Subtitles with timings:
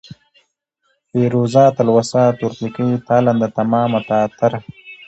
[1.09, 4.59] پېروزه، تلوسه، تورپيکۍ، تالنده، تمامه، تاتره،